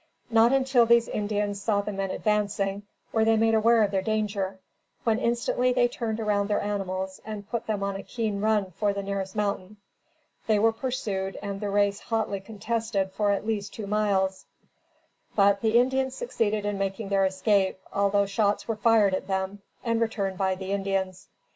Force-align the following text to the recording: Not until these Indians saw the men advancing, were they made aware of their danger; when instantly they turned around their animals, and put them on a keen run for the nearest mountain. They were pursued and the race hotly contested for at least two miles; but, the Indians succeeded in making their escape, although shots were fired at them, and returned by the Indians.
Not 0.31 0.51
until 0.51 0.87
these 0.87 1.07
Indians 1.07 1.61
saw 1.61 1.81
the 1.81 1.91
men 1.91 2.09
advancing, 2.09 2.81
were 3.13 3.23
they 3.23 3.37
made 3.37 3.53
aware 3.53 3.83
of 3.83 3.91
their 3.91 4.01
danger; 4.01 4.57
when 5.03 5.19
instantly 5.19 5.71
they 5.73 5.87
turned 5.87 6.19
around 6.19 6.47
their 6.47 6.59
animals, 6.59 7.21
and 7.23 7.47
put 7.47 7.67
them 7.67 7.83
on 7.83 7.95
a 7.95 8.01
keen 8.01 8.41
run 8.41 8.71
for 8.71 8.93
the 8.93 9.03
nearest 9.03 9.35
mountain. 9.35 9.77
They 10.47 10.57
were 10.57 10.71
pursued 10.73 11.37
and 11.43 11.61
the 11.61 11.69
race 11.69 11.99
hotly 11.99 12.39
contested 12.39 13.11
for 13.11 13.29
at 13.29 13.45
least 13.45 13.75
two 13.75 13.85
miles; 13.85 14.47
but, 15.35 15.61
the 15.61 15.77
Indians 15.77 16.15
succeeded 16.15 16.65
in 16.65 16.79
making 16.79 17.09
their 17.09 17.23
escape, 17.25 17.77
although 17.93 18.25
shots 18.25 18.67
were 18.67 18.77
fired 18.77 19.13
at 19.13 19.27
them, 19.27 19.61
and 19.83 20.01
returned 20.01 20.35
by 20.35 20.55
the 20.55 20.71
Indians. 20.71 21.27